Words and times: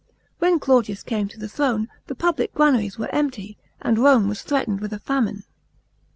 When 0.39 0.57
Claudius 0.59 1.03
came 1.03 1.27
to 1.27 1.37
the 1.37 1.47
throne, 1.47 1.87
the 2.07 2.15
public 2.15 2.55
granaries 2.55 2.97
were 2.97 3.13
empty, 3.13 3.59
and 3.79 3.99
Rome 3.99 4.27
was 4.27 4.41
threatened 4.41 4.81
with 4.81 4.93
a 4.93 4.99
famine. 4.99 5.43